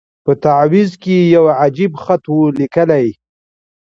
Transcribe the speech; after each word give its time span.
په 0.25 0.31
تعویذ 0.43 0.91
کي 1.03 1.15
یو 1.35 1.43
عجب 1.63 1.91
خط 2.03 2.23
وو 2.31 2.45
لیکلی 2.59 3.07